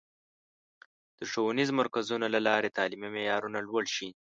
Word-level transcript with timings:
د 1.17 1.19
ښوونیزو 1.31 1.73
مرکزونو 1.81 2.25
له 2.35 2.39
لارې 2.47 2.75
تعلیمي 2.77 3.09
معیارونه 3.15 3.59
لوړ 3.67 3.83
شي. 3.95 4.09